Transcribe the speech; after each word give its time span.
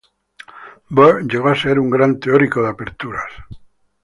Bird 0.89 1.27
llegó 1.31 1.49
a 1.49 1.55
ser 1.55 1.77
un 1.77 1.91
gran 1.91 2.19
teórico 2.19 2.63
de 2.63 2.69
aperturas. 2.69 3.31